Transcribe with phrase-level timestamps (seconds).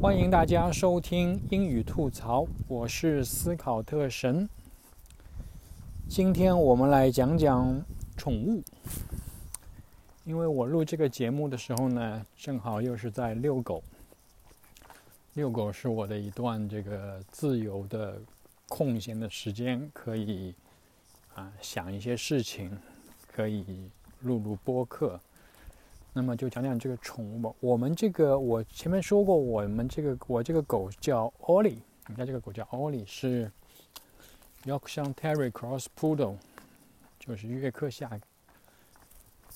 [0.00, 4.48] 欢迎大家收听英语吐槽，我是斯考特神。
[6.08, 7.84] 今天我们来讲讲
[8.16, 8.62] 宠物，
[10.24, 13.82] 因为我录这个节目的时候呢，正好又是在遛狗。
[15.34, 18.20] 遛狗是我的一段这个自由的
[18.68, 20.54] 空闲的时间，可以
[21.34, 22.70] 啊想一些事情，
[23.26, 23.90] 可以
[24.20, 25.20] 录录播客。
[26.18, 27.54] 那么就讲讲这个宠物吧。
[27.60, 33.48] 我们这个我前面说过，我们这个我这个狗叫 Ollie，我们家这个狗叫 Ollie，是
[34.64, 36.34] Yorkshire Terrier Cross Poodle，
[37.20, 38.18] 就是约克夏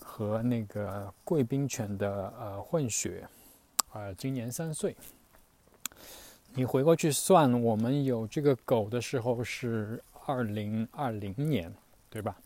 [0.01, 3.27] 和那个贵宾犬的呃混血，
[3.93, 4.97] 呃，今年三岁。
[6.55, 11.75] 你回过去算，我们有这个狗的时候是二零二零年，
[12.09, 12.37] 对吧？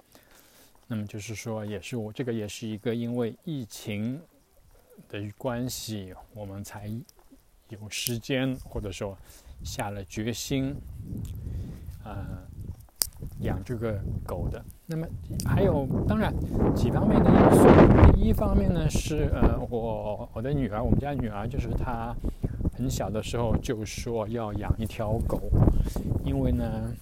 [0.89, 4.21] 那么就是说，也是我这个也是一个因为疫情
[5.09, 6.89] 的关系，我们才
[7.71, 9.19] 有时间或者说
[9.65, 10.77] 下了决心，
[12.05, 12.25] 呃，
[13.41, 14.65] 养这个狗的。
[14.87, 15.05] 那么
[15.45, 16.33] 还有当然
[16.73, 18.13] 几方面的因素。
[18.15, 22.15] 第一方面呢是呃，我我的女儿，我们家女儿就是她
[22.79, 25.43] 很小的时候就说要养一条狗，
[26.25, 26.95] 因为呢，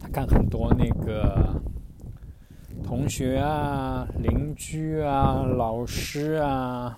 [0.00, 1.54] 她看很多那个。
[2.86, 6.96] 同学啊，邻居啊，老师啊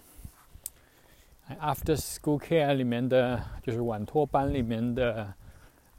[1.58, 5.32] ，After School Care 里面的，就是晚托班里面的，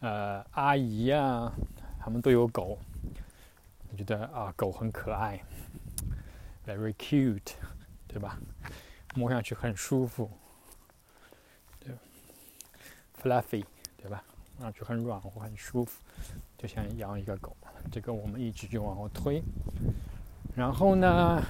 [0.02, 1.52] 呃，阿姨啊，
[2.00, 2.78] 他们都有狗。
[3.92, 5.44] 我觉得啊，狗很可爱
[6.67, 7.54] ，very cute，
[8.08, 8.38] 对吧？
[9.16, 10.30] 摸上去很舒服，
[11.80, 11.92] 对
[13.20, 13.66] ，fluffy，
[13.98, 14.23] 对吧？
[14.58, 16.00] 摸上去很软和，很舒服，
[16.59, 17.55] 就像养一个狗。
[17.89, 19.41] 这个我们一直就往后推，
[20.53, 21.41] 然后呢，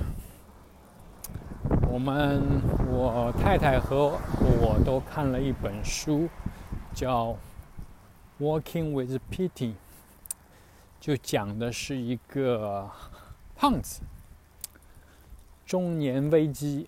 [1.91, 4.17] 我们我太太和
[4.61, 6.30] 我都看了一本书，
[6.93, 7.35] 叫
[8.39, 9.49] 《Walking with Pity》，
[10.99, 12.89] 就讲的是一个
[13.55, 14.02] 胖子
[15.65, 16.87] 中年危机，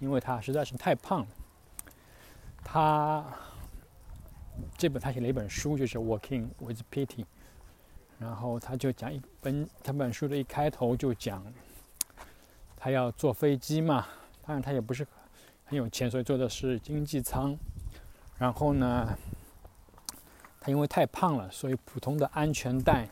[0.00, 1.26] 因为他实在是太胖了。
[2.64, 3.24] 他
[4.76, 7.22] 这本他写了一本书，就是《Walking with Pity》。
[8.20, 11.42] 然后他就讲一本他本书的一开头就讲，
[12.76, 14.06] 他要坐飞机嘛，
[14.46, 15.06] 当然他也不是
[15.64, 17.56] 很有钱，所以坐的是经济舱。
[18.36, 19.16] 然后呢，
[20.60, 23.08] 他因为太胖了，所以普通的安全带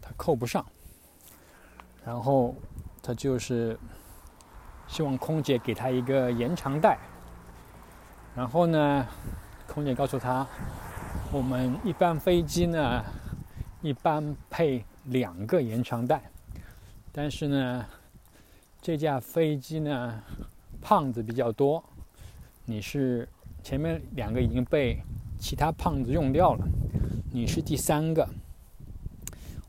[0.00, 0.64] 他扣不上。
[2.04, 2.54] 然后
[3.02, 3.76] 他就是
[4.86, 6.96] 希望空姐给他一个延长带。
[8.36, 9.04] 然后呢，
[9.66, 10.46] 空姐告诉他，
[11.32, 13.04] 我们一般飞机呢。
[13.82, 16.22] 一般配两个延长带，
[17.10, 17.84] 但是呢，
[18.80, 20.22] 这架飞机呢，
[20.80, 21.82] 胖子比较多，
[22.64, 23.28] 你是
[23.60, 24.98] 前面两个已经被
[25.36, 26.64] 其他胖子用掉了，
[27.32, 28.24] 你是第三个，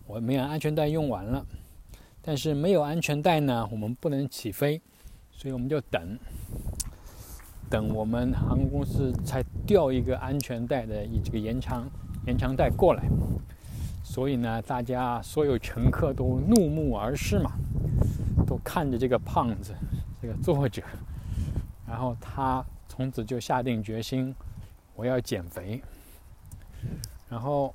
[0.06, 1.44] 我没有安全带用完了，
[2.22, 4.80] 但是没有安全带呢，我们不能起飞，
[5.32, 6.20] 所以我们就等，
[7.68, 11.90] 等我们航空公司才调一个安全带的这个延长
[12.28, 13.04] 延长带过来。
[14.14, 17.54] 所以呢，大家所有乘客都怒目而视嘛，
[18.46, 19.74] 都看着这个胖子，
[20.22, 20.84] 这个作者，
[21.88, 24.32] 然后他从此就下定决心，
[24.96, 25.82] 我要减肥。
[27.28, 27.74] 然后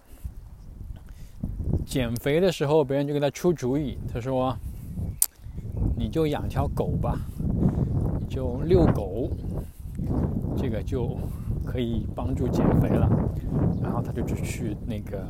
[1.84, 4.56] 减肥的时候，别人就给他出主意，他说
[5.98, 7.18] ：“你就养条狗吧，
[8.20, 9.28] 你就遛狗，
[10.56, 11.18] 这个就
[11.66, 13.10] 可以帮助减肥了。”
[13.82, 15.26] 然后他就去那个。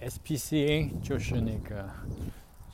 [0.00, 1.88] SPCA 就是那个，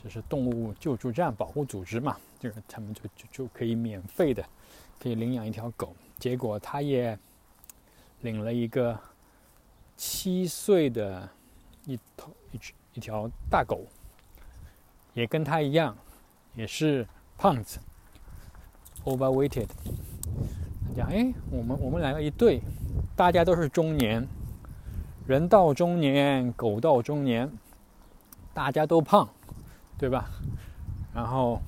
[0.02, 4.44] 就是动物救助站保护组织嘛，就是他们就就就可以免费的，
[5.00, 5.94] 可以领养一条狗。
[6.18, 7.18] 结果他也
[8.20, 8.98] 领了一个
[9.96, 11.28] 七岁的
[11.84, 13.84] 一头一只一条大狗，
[15.12, 15.96] 也跟他一样，
[16.54, 17.06] 也是
[17.36, 17.80] 胖子
[19.04, 19.68] ，overweighted。
[20.96, 22.60] 讲哎，我们我们两个一对，
[23.14, 24.26] 大家都是中年。
[25.26, 27.50] 人到中年，狗到中年，
[28.54, 29.28] 大家都胖，
[29.98, 30.30] 对吧？
[31.12, 31.60] 然后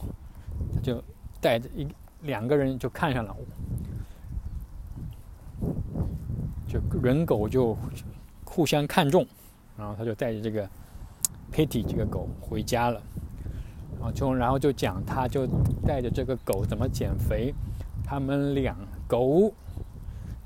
[0.81, 1.03] 就
[1.41, 1.89] 带着一
[2.23, 3.37] 两个人就看上了，
[6.69, 7.77] 就人狗就
[8.45, 9.27] 互相看中，
[9.77, 10.69] 然后他就带着这个
[11.53, 13.03] Pitty 这个狗回家了，
[13.99, 15.49] 然后就然后就讲，他就
[15.85, 17.53] 带着这个狗怎么减肥，
[18.05, 18.77] 他们两
[19.09, 19.53] 狗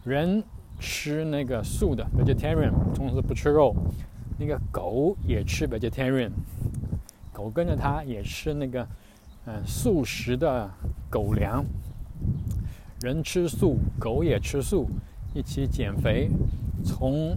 [0.02, 0.42] 人。
[0.82, 3.72] 吃那个素的 vegetarian，从此不吃肉。
[4.38, 6.30] 那个狗也吃 vegetarian，
[7.32, 8.84] 狗跟着它也吃那个
[9.46, 10.68] 嗯素食的
[11.08, 11.64] 狗粮。
[13.00, 14.88] 人吃素，狗也吃素，
[15.32, 16.28] 一起减肥，
[16.84, 17.36] 从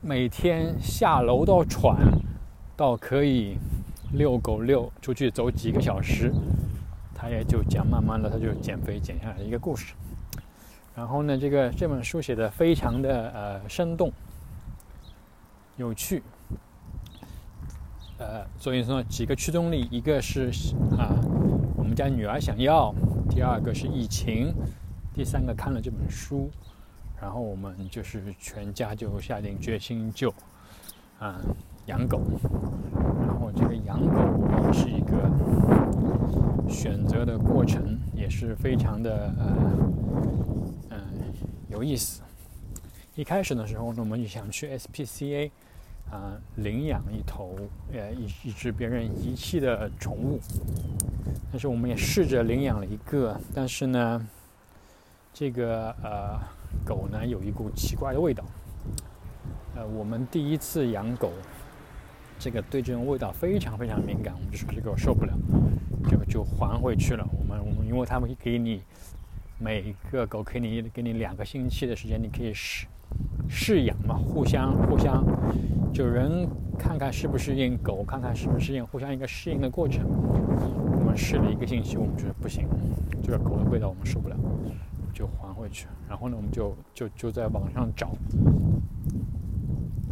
[0.00, 1.96] 每天下楼到喘，
[2.76, 3.58] 到可以
[4.12, 6.32] 遛狗遛出去走几个小时，
[7.14, 9.94] 他也就讲慢慢的他就减肥减下来一个故事。
[10.94, 14.12] 然后呢，这个这本书写的非常的呃生动、
[15.76, 16.22] 有趣，
[18.18, 20.50] 呃，所以说几个驱动力，一个是
[20.98, 21.16] 啊，
[21.76, 22.94] 我们家女儿想要；
[23.30, 24.52] 第二个是疫情；
[25.14, 26.50] 第三个看了这本书，
[27.18, 30.32] 然后我们就是全家就下定决心就
[31.18, 31.40] 啊
[31.86, 32.20] 养狗。
[33.18, 34.20] 然后这个养狗
[34.66, 35.30] 也是一个
[36.68, 39.56] 选择的过程，也是非常的呃。
[41.72, 42.20] 有意思。
[43.14, 45.50] 一开始的时候呢，我们就想去 SPCA
[46.10, 47.56] 啊领养一头
[47.92, 50.38] 呃一一只别人遗弃的宠物，
[51.50, 54.28] 但是我们也试着领养了一个，但是呢，
[55.32, 56.38] 这个呃
[56.84, 58.44] 狗呢有一股奇怪的味道。
[59.74, 61.32] 呃，我们第一次养狗，
[62.38, 65.32] 这个对这种味道非常非常敏感，我们就说这个受不了，
[66.10, 67.26] 就就还回去了。
[67.32, 68.82] 我们我们因为他们给你。
[69.62, 72.84] 每个狗给你给你两个星期的时间，你可以试
[73.48, 75.24] 试养嘛，互相互相，
[75.92, 80.04] 就人看看适不适应，狗看看适不适应，互相一个适应的过程。
[80.04, 82.66] 我们试了一个星期，我们觉得不行，
[83.22, 84.36] 这个狗的味道我们受不了，
[85.14, 85.86] 就还回去。
[86.08, 88.10] 然后呢，我们就就就在网上找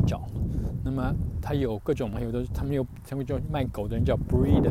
[0.06, 0.28] 找，
[0.84, 1.12] 那么
[1.42, 4.70] 它有各种嘛，有的他们有他们叫卖狗的人叫 breed，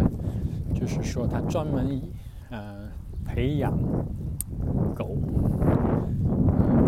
[0.74, 2.02] 就是说他专门
[2.50, 2.88] 呃
[3.25, 3.78] 培养。
[4.94, 5.15] 狗，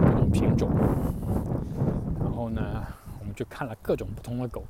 [0.02, 0.70] 各种品种，
[2.20, 2.62] 然后呢，
[3.20, 4.64] 我们就看了各种不同的狗，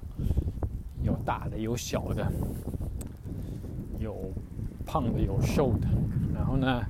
[1.03, 2.31] 有大的，有小的，
[3.99, 4.15] 有
[4.85, 5.87] 胖的，有瘦的。
[6.33, 6.81] 然后呢，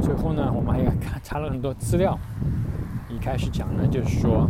[0.00, 2.18] 最后呢，我们还看查了很多资料。
[3.08, 4.48] 一开始讲呢，就是说，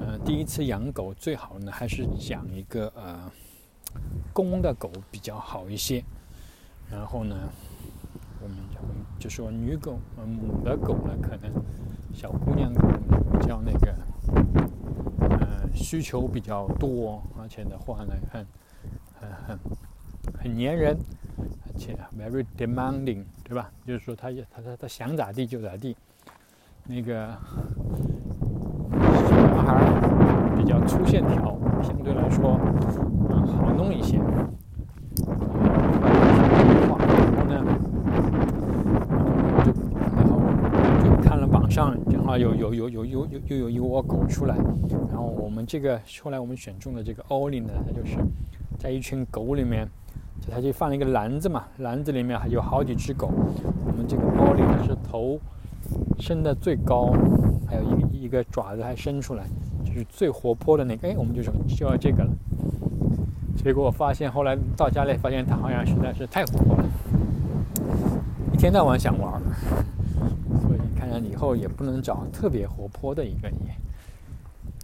[0.00, 3.30] 呃，第一次养狗最好呢，还是讲一个呃，
[4.32, 6.04] 公的狗比较好一些。
[6.90, 7.36] 然后呢。
[8.40, 8.56] 我们，
[9.18, 11.50] 就说女狗，母的狗呢，可能
[12.14, 13.00] 小姑娘可能
[13.38, 13.94] 比较那个，
[15.28, 18.46] 呃，需求比较多，而且的话呢，很
[19.20, 19.58] 很很
[20.40, 20.96] 很粘人，
[21.38, 23.70] 而且 very demanding，对吧？
[23.84, 25.96] 就是说，它它它它想咋地就咋地。
[26.86, 27.36] 那个
[28.92, 32.58] 小男孩比较粗线条，相对来说，
[33.30, 34.18] 嗯，好弄一些。
[41.78, 44.56] 上正好有有有有有有又有一窝狗出来，
[45.08, 48.16] 然后我们这个后来我们选中的这个奥利呢，它就是
[48.76, 49.88] 在一群狗里面，
[50.40, 53.30] 就它就放了一个篮子嘛，篮子里面还有好几只狗。
[53.86, 55.38] 我们这个奥利呢是头
[56.18, 57.12] 伸的最高，
[57.68, 57.82] 还有
[58.12, 59.44] 一一个爪子还伸出来，
[59.84, 61.06] 就是最活泼的那个。
[61.06, 62.30] 哎，我们就说就要这个了。
[63.54, 66.84] 结果我发现后来到家里发现它好像实在是太活泼了，
[68.52, 69.40] 一天到晚想玩。
[71.18, 73.70] 以后也不能找特别活泼的一个你，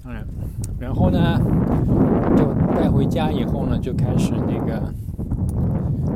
[0.03, 0.25] 当然，
[0.79, 1.39] 然后呢，
[2.37, 4.93] 就带回家以后呢，就开始那个，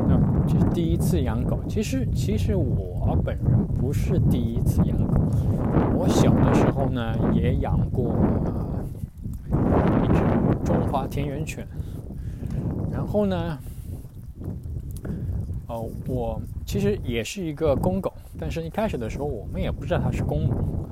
[0.09, 1.59] 那这是第一次养狗。
[1.69, 5.21] 其实，其实我本人不是第一次养狗，
[5.95, 8.15] 我小的时候呢也养过
[10.05, 11.67] 一只中华田园犬。
[12.91, 13.59] 然后呢，
[15.67, 18.13] 哦，我其实也是一个公狗。
[18.39, 20.87] 但是一开始的时候，我们也不知道它是公母。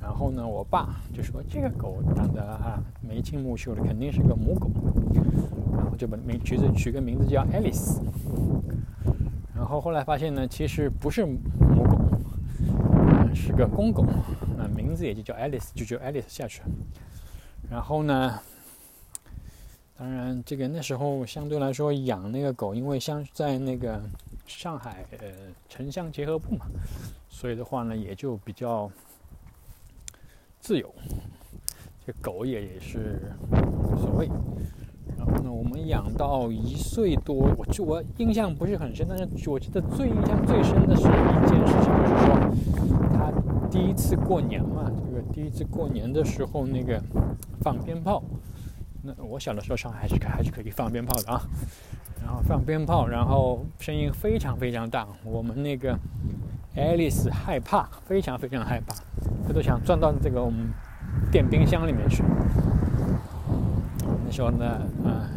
[0.00, 4.70] 然后呢，我爸就说这个狗长得啊眉清目秀的，肯定是个母狗。
[5.76, 8.00] 然后就把名取子取个名字叫 Alice。
[9.54, 11.98] 然后后来发现呢，其实不是母狗，
[13.34, 14.06] 是个公狗。
[14.56, 16.62] 那名字也就叫 Alice，就叫 Alice 下去。
[17.68, 18.38] 然后呢，
[19.98, 24.00] 当然这个那时候相对来说养那个狗，因为像在那个。
[24.46, 25.26] 上海呃
[25.68, 26.66] 城乡结合部嘛，
[27.28, 28.88] 所以的话呢也就比较
[30.60, 30.88] 自由，
[32.06, 33.20] 这狗也也是
[33.90, 34.28] 无所谓。
[35.18, 42.28] 然后呢，我们养到一岁多，我就我印象不是很深，但是我记得最印象最深的是一件事情，就是说
[43.10, 43.32] 他
[43.68, 47.02] 第一次过年嘛，这个第一次过年的时候那个
[47.62, 48.22] 放鞭炮，
[49.06, 51.40] 那我小的时候上海还是还是可以放鞭炮的啊。
[52.24, 55.06] 然后放鞭炮，然后声音非常非常大。
[55.22, 55.96] 我们那个
[56.74, 58.96] 爱丽丝害怕，非常非常害怕，
[59.46, 60.66] 她都想钻到这个我们
[61.30, 62.24] 电冰箱里面去。
[64.24, 64.66] 那时候呢，
[65.04, 65.30] 啊，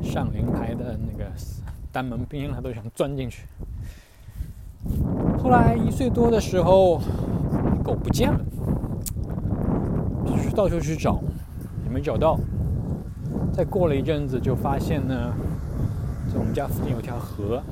[0.00, 1.28] 上林牌的那个
[1.90, 3.44] 单门冰箱，她都想钻进去。
[5.42, 7.00] 后来一岁多的时候，
[7.82, 8.40] 狗不见了，
[10.24, 11.20] 就是到处去找，
[11.84, 12.38] 也没找到。
[13.54, 15.34] 再过了一阵子，就发现呢，
[16.32, 17.62] 在我们家附近有条河，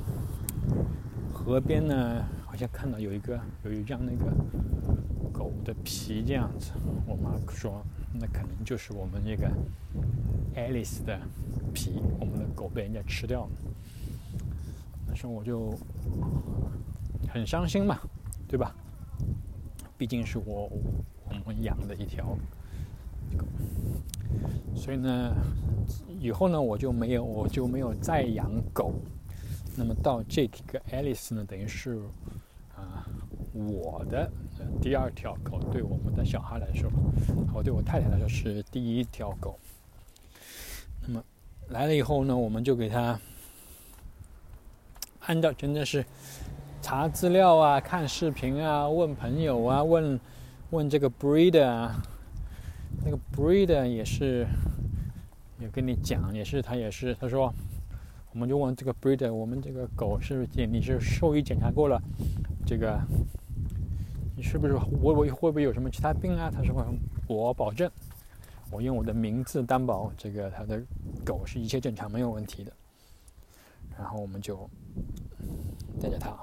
[1.33, 4.31] 河边呢，好像看到有一个有一张那个
[5.33, 6.73] 狗的皮这样子。
[7.07, 7.83] 我妈说，
[8.13, 9.51] 那可能就是我们这个
[10.55, 11.19] Alice 的
[11.73, 13.51] 皮，我们的狗被人家吃掉了。
[15.09, 15.75] 那时候我就
[17.33, 17.99] 很伤心嘛，
[18.47, 18.75] 对吧？
[19.97, 20.71] 毕竟是我
[21.25, 22.37] 我们养的一条
[23.37, 23.47] 狗，
[24.77, 25.35] 所以呢，
[26.21, 28.93] 以后呢我就没有我就没有再养狗。
[29.77, 31.99] 那么到这个 Alice 呢，等于是
[32.77, 33.07] 啊
[33.55, 34.31] 我的
[34.81, 36.91] 第二条狗，对我们的小孩来说，
[37.55, 39.59] 我对我太太来说是第一条狗。
[41.07, 41.25] 那么
[41.69, 43.19] 来了以后呢，我们就给他。
[45.27, 46.05] 按照真的是
[46.83, 50.19] 查资料啊、看视频啊、问朋友啊、问
[50.71, 52.03] 问这个 breeder 啊，
[53.05, 54.47] 那个 breeder 也是
[55.61, 57.53] 也跟你讲，也是他也是他说，
[58.33, 62.01] 我们就问这个 breeder，我们这个狗是不是检你是兽医检查过了，
[62.67, 62.99] 这个
[64.35, 66.51] 你是不是我我会不会有什么其他病啊？
[66.51, 66.75] 他说
[67.27, 67.91] 我保证，
[68.71, 70.83] 我用我的名字担保，这个他的
[71.25, 72.73] 狗是一切正常，没有问题的。
[73.99, 74.69] 然后我们就
[76.01, 76.35] 带着它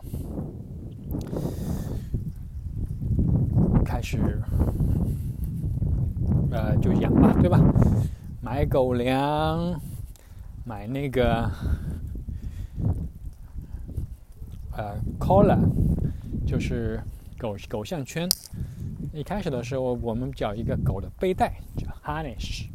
[3.84, 4.40] 开始，
[6.52, 7.60] 呃，就养吧，对吧？
[8.50, 9.78] 买狗粮，
[10.64, 11.52] 买那个
[14.72, 15.60] 呃，collar，
[16.46, 16.98] 就是
[17.38, 18.26] 狗狗项圈。
[19.12, 22.70] 一开始的时候，我们叫一个狗的背带叫 harness，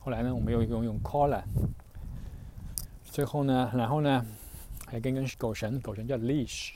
[0.00, 1.44] 后来呢，我们又用用 collar。
[3.04, 4.26] 最后呢，然后呢，
[4.86, 6.72] 还跟根狗绳，狗绳叫 leash。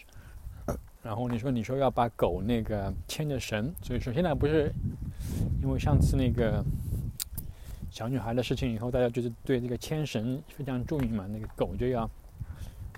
[1.02, 4.72] 然后你说，你说要把狗那个牵着绳，所以说现在不是
[5.60, 6.64] 因为上次那个
[7.98, 12.08] 小女孩的事情以后，大家就是对这个牵绳非常注意嘛，那个狗就要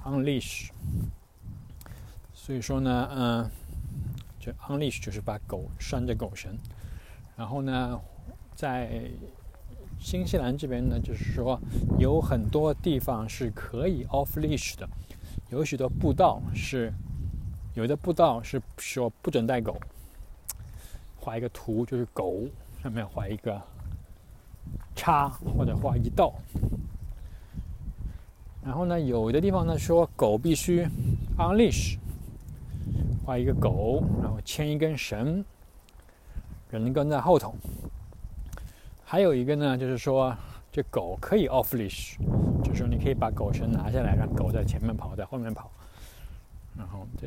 [0.05, 0.69] on leash。
[2.35, 3.51] 所以说呢，嗯，
[4.39, 6.55] 就 on leash 就是把狗拴着狗绳，
[7.35, 7.99] 然后呢，
[8.55, 9.11] 在
[9.99, 11.59] 新西兰这边呢，就是说
[11.99, 14.87] 有很多地方是可以 off leash 的，
[15.49, 16.93] 有许多步道是，
[17.73, 19.81] 有的步道是说不准带狗，
[21.19, 22.47] 画一个图就是狗
[22.83, 23.59] 上面画一个
[24.95, 26.33] 叉或者画一道，
[28.63, 30.83] 然后呢，有的地方呢说狗必须
[31.39, 31.97] on leash，
[33.25, 35.45] 画一个狗，然后牵一根绳，
[36.71, 37.55] 人跟在后头。
[39.05, 40.37] 还有一个呢，就是说，
[40.71, 42.17] 这狗可以 off leash，
[42.63, 45.71] 就是说你可以把狗绳拿下来，让狗在前面跑，在后面跑。
[46.79, 47.27] 然后这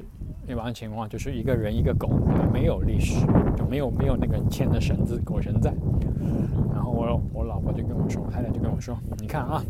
[0.52, 2.08] 一般情况就是一个人一个狗，
[2.54, 3.26] 没有 leash，
[3.58, 5.74] 就没有没有那个牵的绳子狗绳在。
[6.74, 6.92] 然后
[7.44, 9.62] 我老婆就跟我说，我太太就跟我说，你看啊，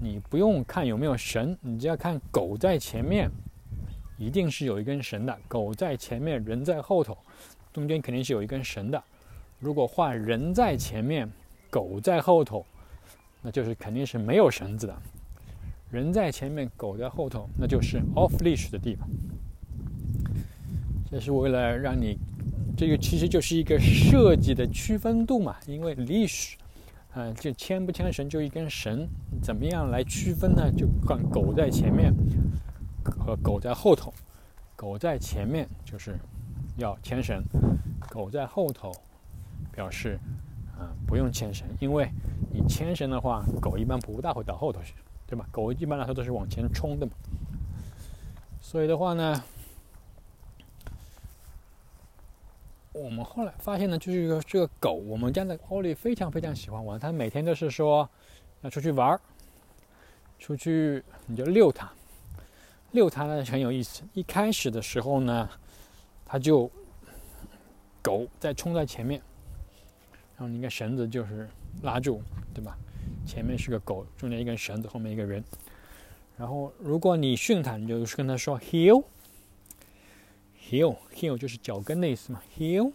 [0.00, 3.28] 你不用看有没有绳，你只要看狗在前面，
[4.16, 5.36] 一定是有一根绳的。
[5.48, 7.18] 狗在前面，人在后头，
[7.72, 9.02] 中间肯定是有一根绳的。
[9.58, 11.28] 如果画人在前面，
[11.68, 12.64] 狗在后头，
[13.42, 14.96] 那就是肯定是没有绳子的。
[15.90, 19.08] 人在前面，狗在后头，那就是 off leash 的地方。
[21.10, 22.16] 这是为了让你，
[22.76, 25.56] 这个其实就是一个设计的区分度嘛。
[25.66, 26.52] 因为 leash，
[27.14, 29.08] 啊，就牵不牵绳就一根绳，
[29.42, 30.70] 怎么样来区分呢？
[30.70, 32.14] 就看狗在前面
[33.04, 34.12] 和狗在后头。
[34.76, 36.18] 狗在前面就是
[36.76, 37.42] 要牵绳，
[38.10, 38.92] 狗在后头。
[39.70, 40.18] 表示，
[40.76, 42.10] 啊，不用牵绳，因为
[42.52, 44.92] 你牵绳的话，狗一般不大会到后头去，
[45.24, 45.46] 对吧？
[45.52, 47.12] 狗一般来说都是往前冲的嘛。
[48.60, 49.40] 所以的话呢，
[52.98, 58.08] 我们后来发现呢，就是一个这个狗，我们家的奥利非常非常喜欢玩，它每天都是说
[58.62, 59.20] 要出去玩儿，
[60.38, 61.90] 出去你就遛它，
[62.90, 64.02] 遛它呢很有意思。
[64.14, 65.48] 一开始的时候呢，
[66.26, 66.70] 它就
[68.02, 69.22] 狗在冲在前面。
[70.36, 71.48] 然后你个绳子就是
[71.82, 72.22] 拉住，
[72.54, 72.76] 对吧？
[73.26, 75.42] 前面是个狗，中间一根绳子，后面一个人。
[76.36, 79.02] 然后如果你训它，你就是跟它说 “heel”
[80.68, 82.92] heel heel 就是脚跟的意思嘛，heel，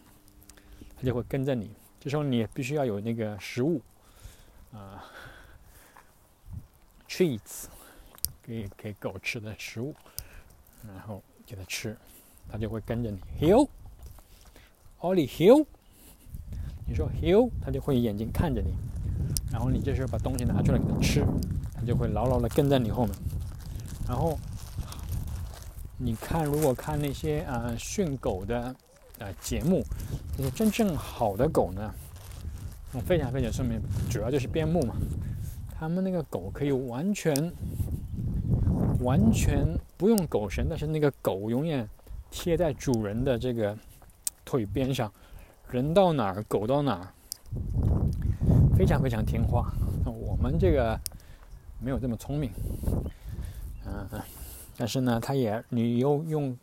[0.95, 1.71] 它就会跟着你。
[1.99, 3.81] 这时候你必须要有那个食物，
[4.71, 5.05] 啊
[7.07, 7.65] ，treats，
[8.43, 9.95] 给给狗吃的食物，
[10.87, 11.97] 然后给它吃，
[12.51, 15.65] 它就会跟着你 heel，Ollie heel。
[16.85, 18.75] 你说 “heel”，它就会眼睛看着你，
[19.49, 21.25] 然后你这时候把东西拿出来给它吃，
[21.73, 23.15] 它就会牢牢的跟在你后面。
[24.05, 24.37] 然后
[26.03, 28.75] 你看，如果看那些呃训狗的
[29.19, 29.81] 呃节目，
[30.37, 31.93] 那些真正好的狗呢，
[33.05, 34.95] 非常非常聪明，主要就是边牧嘛。
[35.73, 37.33] 他们那个狗可以完全
[38.99, 41.87] 完全不用狗绳，但是那个狗永远
[42.29, 43.77] 贴在主人的这个
[44.43, 45.09] 腿边上，
[45.71, 47.07] 人到哪儿狗到哪儿，
[48.77, 49.71] 非常非常听话。
[50.03, 50.99] 那我们这个
[51.79, 52.51] 没有这么聪明，
[53.85, 54.05] 嗯。
[54.77, 56.57] 但是呢，它也你又用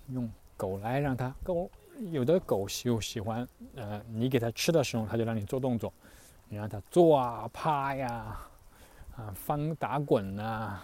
[0.07, 1.69] 用狗来让它狗，
[2.11, 3.45] 有的狗喜喜欢，
[3.75, 5.91] 呃，你给它吃的时候，它就让你做动作，
[6.47, 8.39] 你让它坐啊、趴呀。
[9.15, 10.79] 啊翻打滚呐，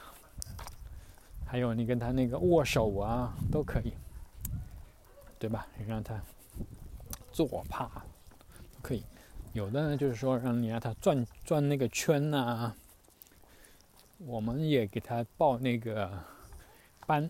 [1.45, 3.93] 还有你跟他那个握手啊，都可以，
[5.39, 5.65] 对吧？
[5.77, 6.19] 你让他
[7.31, 7.89] 坐趴，
[8.81, 9.03] 可以。
[9.53, 12.73] 有的呢，就是说让你让他转转那个圈呐。
[14.19, 16.11] 我们也给他报那个
[17.07, 17.27] 班，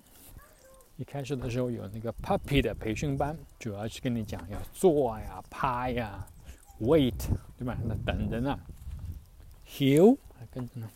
[0.97, 6.27] 一开始的时候有那个 puppy 的培训班，主要是跟你讲要坐呀、趴呀、
[6.81, 7.13] wait，
[7.57, 7.77] 对吧？
[7.85, 8.59] 那等着呢
[9.69, 10.17] ，heel。
[10.51, 10.89] 跟着呢，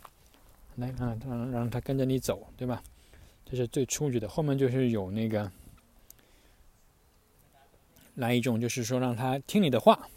[0.76, 2.82] 来啊，让让他跟着你走，对吧？
[3.44, 4.28] 这是最初级的。
[4.28, 5.52] 后面就是有那个，
[8.14, 10.08] 来一种就是说让他听你的话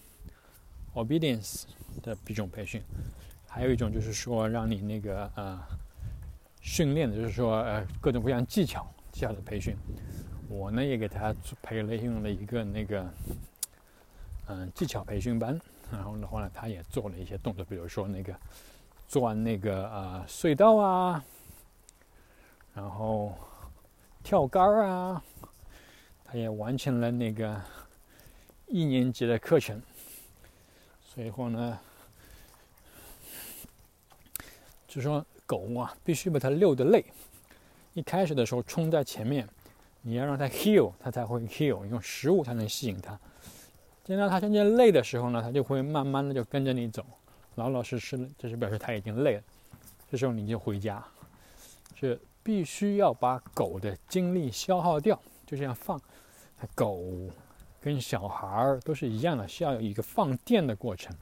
[0.96, 1.66] ，obedience
[2.02, 2.82] 的一种培训。
[3.46, 5.62] 还有一种就是说让你那个呃
[6.62, 9.76] 训练的，就是说呃各种各样技巧技巧的培训。
[10.50, 13.14] 我呢也给他培了用了一个那个
[14.48, 15.60] 嗯技巧培训班，
[15.92, 18.36] 然后的话呢他也做了一些动作，比如说那个。
[19.10, 21.24] 钻那个呃隧道啊，
[22.74, 23.34] 然后
[24.22, 25.24] 跳杆儿啊，
[26.26, 27.58] 他也完成了那个
[28.68, 29.82] 一年级的课程。
[31.00, 31.80] 所以说呢，
[34.90, 37.06] 就说狗啊，必须把它遛得累。
[37.94, 39.48] 一开始的时候冲在前面，
[40.02, 43.18] 你要让它 heel，它才会 heel，用食物才能吸引它。
[44.08, 47.06] 等到它渐渐累的时候呢，它就会慢慢的就跟着你走。
[47.56, 49.44] 老老实实的，这是表示它已经累了。
[50.10, 51.04] 这时候你就回家，
[51.94, 56.00] 是必须要把狗的精力消耗掉，就这样放。
[56.74, 57.04] 狗
[57.82, 61.14] 跟小孩儿都是一样的，需要有一个放电的过程。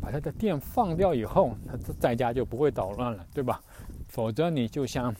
[0.00, 3.60] 把它的电放掉以后，它在家就不会捣乱了，对吧？
[4.08, 5.14] 否则你就像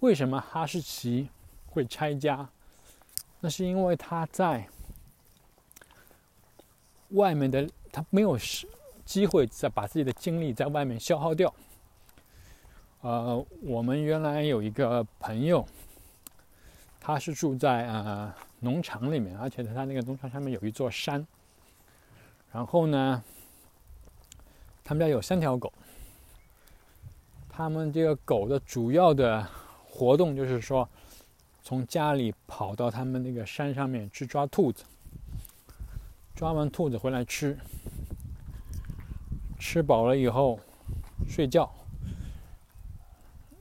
[0.00, 1.28] 为什么哈士奇
[1.66, 2.48] 会拆家？
[3.40, 4.66] 那是因为它在
[7.12, 8.68] 外面的，它没有是。
[9.04, 11.52] 机会再把自己的精力在外面消耗掉。
[13.00, 15.66] 呃，我们原来有一个朋友，
[17.00, 21.26] 他是住在呃农场里面，而且在他那个农场上面有一座山。
[22.52, 23.22] 然后呢，
[24.84, 25.70] 他们家有三条狗。
[27.50, 29.44] 他们这个狗的主要的
[29.84, 30.88] 活动就是说，
[31.60, 34.84] 从家里跑到他们那个山上面去抓兔子，
[36.34, 37.58] 抓完兔子回来吃。
[39.58, 40.58] 吃饱了以后
[41.28, 41.72] 睡觉，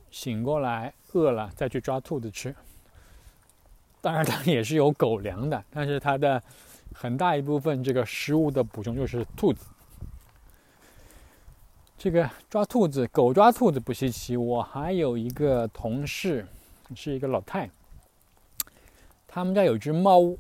[0.09, 2.55] 醒过来饿了再去抓兔子吃。
[4.01, 6.41] 当然，它也是有狗粮的，但是它的
[6.91, 9.67] 很大一部分这个食物的补充就是兔子。
[11.99, 14.35] 这个抓兔子，狗抓兔子不稀奇。
[14.35, 16.43] 我还有一个同事
[16.95, 17.69] 是一个老太，
[19.27, 20.35] 他们家有只猫，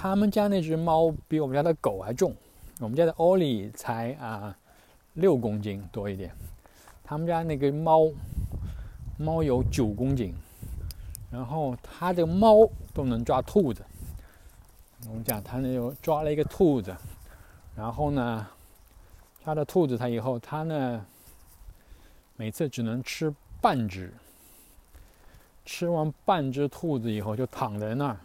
[0.00, 2.32] 他们家那只猫比我们家的狗还重。
[2.78, 4.56] 我们家的奥利才啊
[5.14, 6.32] 六公斤多一点，
[7.02, 8.08] 他们家那个猫
[9.16, 10.32] 猫有九公斤，
[11.32, 13.84] 然后他的猫都能抓兔子。
[15.08, 16.96] 我们讲他那有抓了一个兔子，
[17.74, 18.46] 然后呢
[19.42, 21.04] 抓了兔子，他以后他呢
[22.36, 24.14] 每次只能吃半只，
[25.64, 28.20] 吃完半只兔子以后就躺在那儿，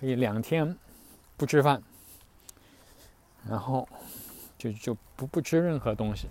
[0.00, 0.76] 可以两天
[1.36, 1.82] 不吃饭。
[3.48, 3.88] 然后
[4.58, 6.28] 就就不不吃任何东西，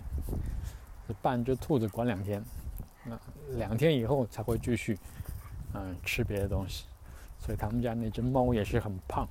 [1.23, 2.43] 半只兔子管两天，
[3.03, 3.19] 那
[3.57, 4.95] 两天以后才会继续
[5.73, 6.85] 嗯吃别的东西，
[7.39, 9.27] 所以他们家那只猫也是很胖，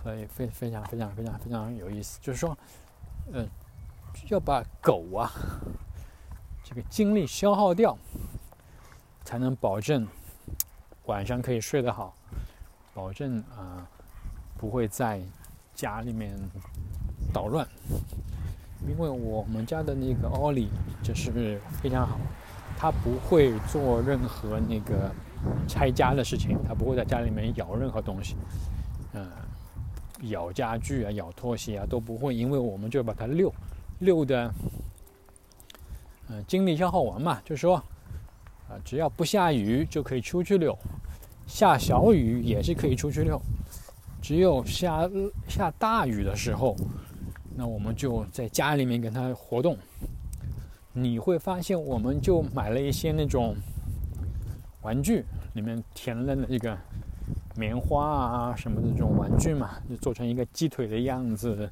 [0.00, 2.56] 所以非非常非常非常非常有意思，就是说，
[3.32, 3.48] 嗯，
[4.28, 5.28] 要把狗啊
[6.62, 7.98] 这个精力消耗掉，
[9.24, 10.06] 才能保证
[11.10, 12.14] 晚上可以睡得好，
[12.94, 13.84] 保证啊
[14.56, 15.20] 不会在。
[15.72, 16.36] 家里面
[17.32, 17.66] 捣乱，
[18.86, 20.68] 因为我们家的那个奥利
[21.02, 22.18] 就是非常好，
[22.76, 25.10] 它不会做任何那个
[25.66, 28.36] 拆家的事情，它不会在家里面咬任何东西，
[29.14, 29.26] 嗯，
[30.24, 33.50] 咬家具啊、咬拖鞋啊都不会，因为我们就把它遛
[34.00, 34.52] 遛的，
[36.28, 37.82] 嗯，精力消耗完嘛，就是说，
[38.70, 40.78] 啊，只要不下雨就可以出去遛，
[41.46, 43.42] 下小雨也是可以出去遛，
[44.22, 45.10] 只有下
[45.48, 46.76] 下大雨的时候。
[47.56, 49.76] 那我们就在家里面跟他活动，
[50.92, 53.54] 你会发现，我们就买了一些那种
[54.82, 56.78] 玩具，里面填了那个
[57.56, 61.68] 棉花啊什么的这种玩具嘛，就做成一个鸡腿的样子，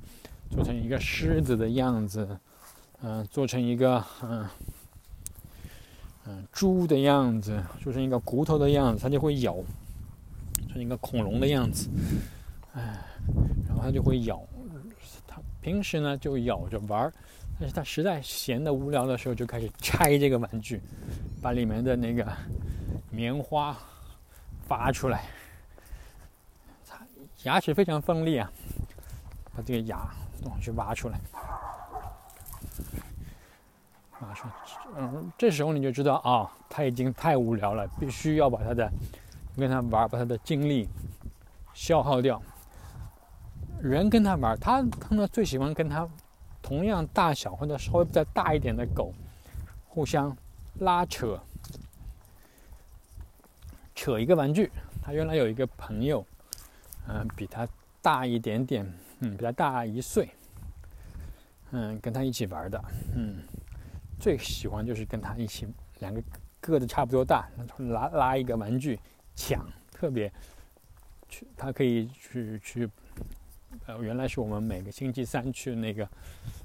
[0.51, 2.39] 做成一个狮子的样子，
[3.01, 4.45] 嗯，做成一个嗯
[6.53, 9.57] 猪的样子，做成一个骨头的样子，它就会咬，
[10.73, 11.89] 成一个恐龙的样子，
[12.75, 12.99] 哎，
[13.67, 14.43] 然后它就会咬。
[15.27, 17.13] 它平时呢就咬着玩儿，
[17.59, 20.81] 但是它实在闲的无聊的时候，就开始拆这个玩具，
[21.43, 22.27] 把里面的那个
[23.11, 23.77] 棉花
[24.67, 25.25] 拔出来。
[26.87, 26.99] 他
[27.45, 28.51] 牙齿非常锋利啊，
[29.55, 30.09] 把这个牙
[30.43, 31.21] 东西挖出来，
[34.21, 34.51] 马上。
[34.97, 38.91] 嗯，这时候你就知道啊，他已经太无聊了，必须要把他的
[39.57, 40.89] 跟他玩，把他的精力
[41.75, 42.41] 消耗掉。
[43.81, 46.09] 人跟他玩，他他呢最喜欢跟他
[46.61, 49.13] 同样大小或者稍微再大一点的狗
[49.87, 50.37] 互相
[50.81, 51.39] 拉扯，
[53.95, 54.71] 扯一个玩具。
[55.01, 56.27] 他原来有一个朋友，
[57.07, 57.67] 嗯，比他
[58.03, 58.85] 大一点点，
[59.21, 60.29] 嗯，比他大一岁，
[61.71, 63.43] 嗯，跟他一起玩的，嗯，
[64.19, 65.67] 最喜欢就是跟他一起
[66.01, 66.23] 两个
[66.61, 68.99] 个子差不多大，拉拉一个玩具
[69.35, 70.33] 抢，特别
[71.29, 72.89] 去，他可以去去。
[73.87, 76.09] 呃，原来是我们每个星期三去那个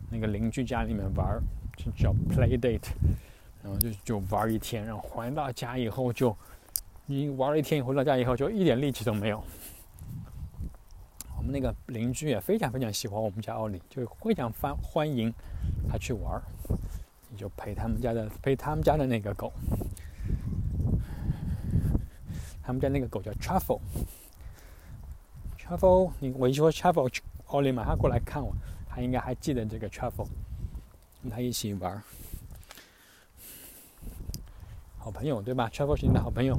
[0.10, 1.38] 那个邻居家里面玩，
[1.76, 2.92] 就叫 play date，
[3.62, 6.36] 然后就就玩一天，然后回到家以后就，
[7.06, 9.44] 你玩了一天，回到家以后就一点力气都没有。
[11.38, 15.32] 我们那个邻居也非常非常喜欢我们家奥利，就非常欢欢迎
[15.90, 16.76] 他去玩，你
[17.44, 19.52] 就陪他们家的陪他们家的那个狗，
[22.64, 27.14] 他们家那个狗叫 Truffle，Truffle，你我一说 Truffle，
[27.48, 28.56] 奥利马上过来看我，
[28.88, 30.30] 他应该还记得这个 Truffle，
[31.22, 32.02] 跟他一起玩
[34.98, 36.56] 好朋友对吧？Truffle 是你的好朋友，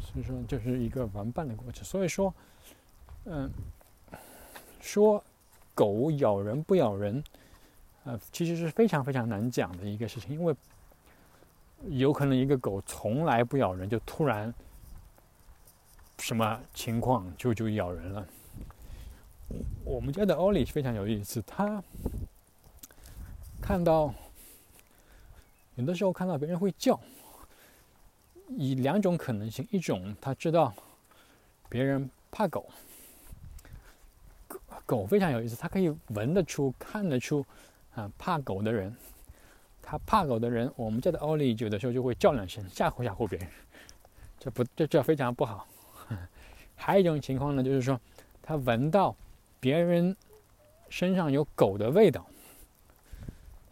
[0.00, 1.84] 所以说就是一个玩伴的过程。
[1.84, 2.34] 所以说，
[3.26, 3.48] 嗯，
[4.80, 5.22] 说
[5.72, 7.22] 狗咬人不咬人，
[8.04, 10.54] 呃，其实是非常非常难讲的一个事情，因为
[11.88, 14.52] 有可能一个狗从来不咬人，就突然。
[16.18, 18.24] 什么情况就就咬人了？
[19.84, 21.82] 我们家的奥利非常有意思，他
[23.60, 24.14] 看到
[25.74, 27.00] 有的时候看到别人会叫，
[28.50, 30.72] 以两种可能性：一种他知道
[31.68, 32.70] 别人怕狗，
[34.86, 37.44] 狗非常有意思，它可以闻得出、看得出
[37.94, 38.96] 啊怕狗的人，
[39.82, 43.48] 他怕狗的人，我们家的奥利有的时候就会叫两声吓唬吓唬别人，
[44.38, 45.66] 这不这这非常不好。
[46.74, 48.00] 还有一种情况呢，就是说，
[48.42, 49.14] 他闻到
[49.60, 50.16] 别人
[50.88, 52.26] 身上有狗的味道，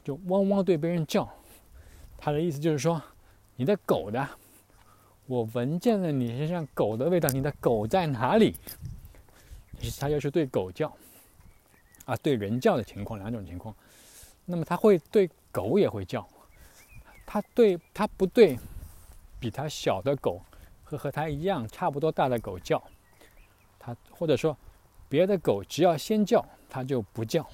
[0.05, 1.29] 就汪汪对别人叫。
[2.19, 3.03] 他的意思就是说，
[3.57, 4.29] 你的狗的，
[5.27, 8.55] 我闻见了你身上狗的味道，你的狗在哪里？
[9.99, 10.95] 他就是对狗叫，
[12.05, 13.75] 啊，对人叫的情况两种情况。
[14.51, 16.29] 那么它会对狗也会叫，
[17.25, 18.59] 它对它不对
[19.39, 20.43] 比它小的狗
[20.83, 22.83] 和和它一样差不多大的狗叫。
[23.79, 24.57] 它或者说，
[25.09, 27.49] 别的狗只要先叫，它就不叫。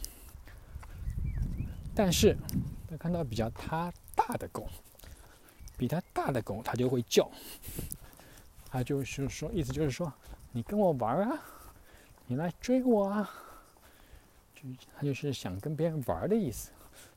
[1.94, 2.37] 但是，
[2.90, 4.68] 它看到比较它大的狗，
[5.76, 7.30] 比它大的狗，它就会叫。
[8.68, 10.12] 它就是说，意思就是说，
[10.50, 11.38] 你跟我玩啊，
[12.26, 13.30] 你来追我啊，
[14.54, 14.62] 就
[14.96, 16.72] 它就是想跟别人玩的意思。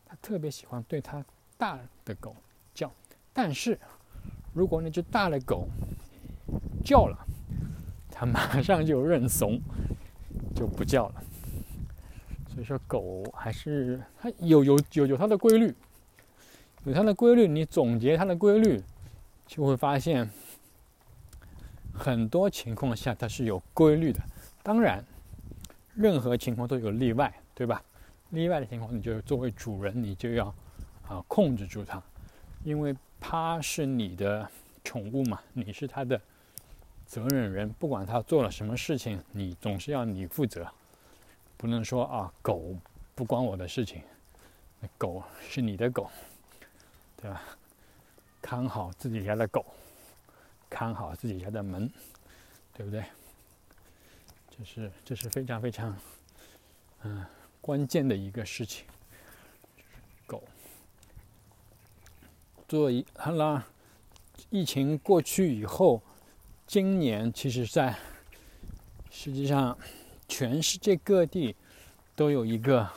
[0.10, 1.24] 它特别喜欢对它
[1.56, 2.36] 大的狗
[2.74, 2.92] 叫。
[3.32, 3.80] 但是，
[4.54, 5.68] 如果那只大的狗
[6.84, 7.18] 叫了，
[8.10, 9.62] 它马上就认怂，
[10.56, 11.24] 就不叫了。
[12.52, 15.74] 所以说，狗还是它有有有有它的规律，
[16.86, 17.48] 有它的规律。
[17.48, 18.82] 你总结它的规律，
[19.46, 20.28] 就会发现
[21.94, 24.20] 很多情况下它是有规律的。
[24.64, 25.06] 当然，
[25.94, 27.82] 任何情况都有例外，对吧？
[28.30, 30.54] 例外的情况，你就作为主人，你就要
[31.08, 32.02] 啊控制住它，
[32.64, 34.50] 因为它是你的
[34.84, 36.20] 宠物嘛，你是它的。
[37.08, 40.72] 责任人不管它做了什么事情，你总是要你负责，
[41.58, 42.76] 不能说啊狗
[43.16, 44.04] 不关我的事情。
[44.96, 46.08] 狗是你的狗，
[47.18, 47.42] 对吧？
[48.44, 49.66] 看好自己家的狗，
[50.70, 51.92] 看好自己家的门，
[52.74, 53.04] 对不对？
[54.56, 55.98] 这是这是非常非常
[57.02, 57.26] 嗯
[57.62, 58.86] 关键的一个事情。
[60.26, 60.44] 狗，
[62.68, 63.66] 做一好了，
[64.50, 66.02] 疫情过去以后，
[66.68, 67.96] 今年其实在
[69.10, 69.78] 实际上
[70.28, 71.56] 全世界各地
[72.16, 72.88] 都有一个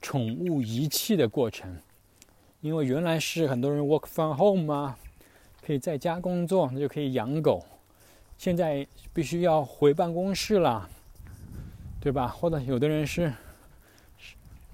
[0.00, 1.76] 宠物遗弃的过程。
[2.60, 4.96] 因为原来是很多人 work from home 嘛，
[5.60, 7.62] 可以在家工作，那就可以养狗。
[8.38, 10.88] 现在必须要回办公室了，
[12.00, 12.26] 对吧？
[12.26, 13.32] 或者有的人是，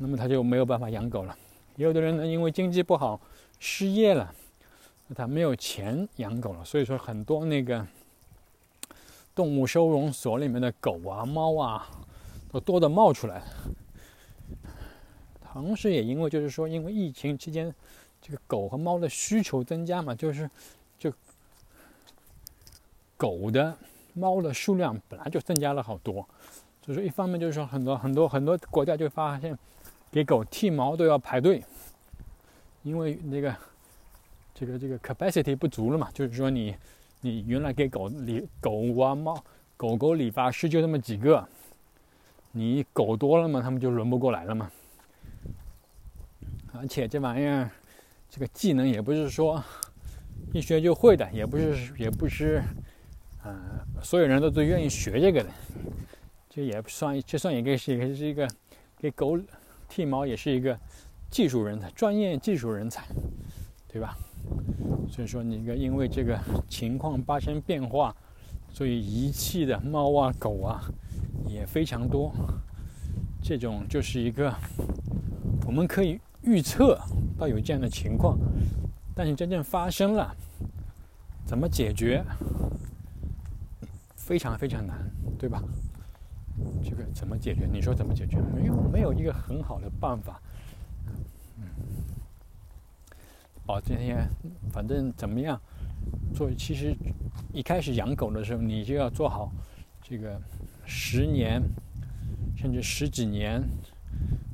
[0.01, 1.37] 那么他就没有办法养狗了。
[1.77, 3.21] 也有的人呢，因为经济不好
[3.59, 4.35] 失业了，
[5.15, 6.65] 他没有钱养狗了。
[6.65, 7.87] 所以说，很多那个
[9.35, 11.87] 动物收容所里面的狗啊、猫啊，
[12.51, 13.43] 都多的冒出来。
[15.53, 17.75] 同时，也因为就是说，因为疫情期间，
[18.23, 20.49] 这个狗和猫的需求增加嘛，就是
[20.99, 21.13] 就
[23.17, 23.77] 狗的、
[24.15, 26.27] 猫的数量本来就增加了好多。
[26.85, 29.59] 所以说，一方面就是说，很多很多很多国家就发现，
[30.11, 31.63] 给狗剃毛都要排队，
[32.83, 33.57] 因为那个
[34.53, 36.11] 这个这个 capacity 不足了嘛。
[36.13, 36.75] 就是说，你
[37.21, 39.43] 你原来给狗理狗啊猫
[39.77, 41.47] 狗狗理发师就那么几个，
[42.53, 44.71] 你狗多了嘛，他们就轮不过来了嘛。
[46.73, 47.71] 而且这玩意儿，
[48.29, 49.63] 这个技能也不是说
[50.53, 52.63] 一学就会的，也不是也不是，
[53.45, 53.55] 呃，
[54.03, 55.51] 所有人都都愿意学这个的。
[56.49, 58.49] 这也不算，这算一个是也是一个
[58.99, 59.39] 给狗
[59.91, 60.79] 剃毛，也是一个
[61.29, 63.05] 技术人才，专业技术人才，
[63.87, 64.17] 对吧？
[65.11, 68.17] 所以说，那个因为这个情况发生变化，
[68.73, 70.81] 所以遗弃的猫啊狗啊
[71.47, 72.33] 也非常多。
[73.43, 74.51] 这种就是一个
[75.67, 76.19] 我们可以。
[76.43, 76.99] 预测
[77.39, 78.39] 到有这样的情况，
[79.15, 80.35] 但是真正发生了，
[81.45, 82.25] 怎么解决？
[84.17, 84.97] 非常非常难，
[85.39, 85.63] 对吧？
[86.83, 87.67] 这个怎么解决？
[87.71, 88.39] 你说怎么解决？
[88.55, 90.41] 没有没有一个很好的办法。
[91.59, 91.65] 嗯，
[93.67, 94.29] 保，今天
[94.73, 95.61] 反正怎么样？
[96.35, 96.95] 做其实
[97.53, 99.53] 一开始养狗的时候，你就要做好
[100.03, 100.41] 这个
[100.87, 101.63] 十年
[102.57, 103.63] 甚至十几年。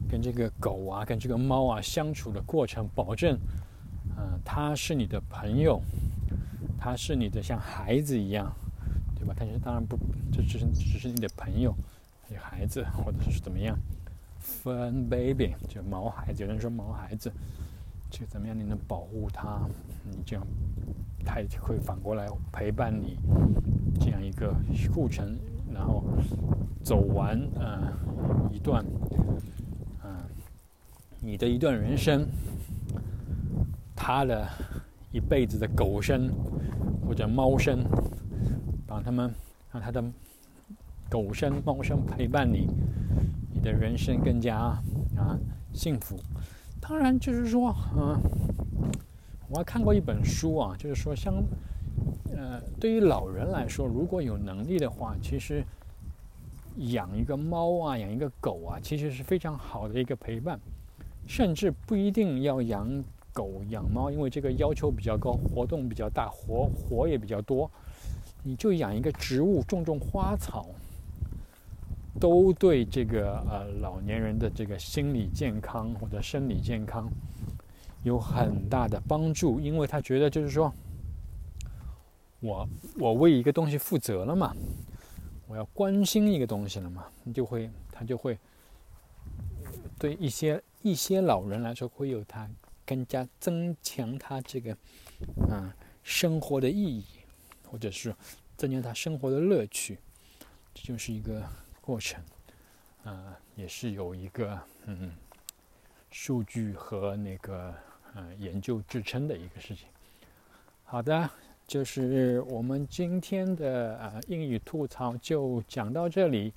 [0.08, 3.36] 跟这个狗啊，跟这个猫啊相处的过程，保证，
[4.16, 5.82] 嗯，它是你的朋友，
[6.78, 8.54] 它是你的像孩子一样，
[9.16, 9.34] 对吧？
[9.36, 9.98] 但是当然不，
[10.30, 11.74] 这只是只是你的朋友，
[12.30, 13.76] 有孩子或者是怎么样
[14.40, 17.32] ，fun baby 就毛孩子，有人说毛孩子，
[18.10, 19.60] 就怎么样你能保护它？
[20.04, 20.46] 你这样，
[21.24, 23.18] 它也会反过来陪伴你，
[24.00, 24.54] 这样一个
[24.94, 25.36] 过程，
[25.72, 26.04] 然后
[26.82, 27.92] 走完呃
[28.52, 28.84] 一段。
[31.18, 32.28] 你的一段人生，
[33.96, 34.46] 他的
[35.10, 36.30] 一辈子的狗生
[37.04, 37.84] 或者猫生，
[38.86, 39.34] 帮他们
[39.72, 40.00] 让他的
[41.08, 42.68] 狗生猫生陪伴你，
[43.52, 44.56] 你的人生更加
[45.16, 45.38] 啊
[45.72, 46.18] 幸福。
[46.80, 48.20] 当然，就是说，嗯，
[49.48, 51.34] 我还看过一本书啊，就是说，像
[52.34, 55.64] 呃，对于老人来说，如果有能力的话，其实
[56.76, 60.58] 养一个猫啊，养一个狗啊，其实是非常好的一个陪伴。
[61.26, 62.88] 甚至不一定要养
[63.32, 67.68] 狗养猫，因为这个要求比较高，活动比较大，活活也比较多。
[68.44, 70.68] 你就养一个植物，种种花草，
[72.20, 77.10] 都对这个呃老年人的这个心理健康或者生理健康
[78.02, 79.60] 有很大的帮助。
[79.60, 80.72] 因为他觉得就是说，
[82.40, 84.54] 我我为一个东西负责了嘛，
[85.46, 88.38] 我要关心一个东西了嘛，你就会他就会
[89.98, 90.62] 对一些。
[90.82, 92.48] 一些老人来说，会有他
[92.84, 94.76] 更加增强他这个
[95.50, 95.74] 啊
[96.04, 97.04] 生活的意义，
[97.68, 98.14] 或者是
[98.56, 99.98] 增加他生活的乐趣，
[100.72, 101.42] 这就是一个
[101.86, 102.20] 过程，
[103.04, 105.12] 啊，也是有一个嗯
[106.10, 107.72] 数据和那个
[108.12, 109.86] 呃研究支撑的一个事情。
[110.82, 111.30] 好的，
[111.64, 116.52] 就是我们今天的呃英语吐槽就讲到这里，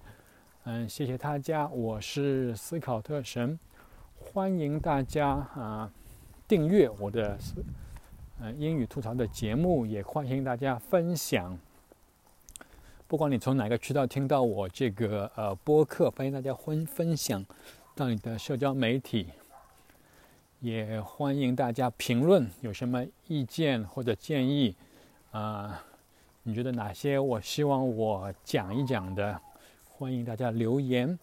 [0.64, 3.60] 嗯，谢谢大家，我是斯考特神。
[4.16, 5.92] 欢迎大家啊
[6.48, 7.38] 订阅我的
[8.42, 11.56] 呃英语吐槽的节目，也欢迎大家分享。
[13.10, 17.44] 不管你从哪个渠道听到我这个呃播客，欢迎大家分分享
[17.96, 19.30] 到你的社交媒体。
[20.60, 24.76] 也欢迎大家评论，有什么意见或者建议
[25.32, 25.84] 啊？
[26.44, 29.42] 你觉得哪些我希望我讲一讲的？
[29.90, 31.18] 欢迎大家留言。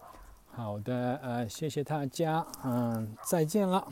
[0.51, 3.87] 好的，呃，谢谢大家，嗯，再见了。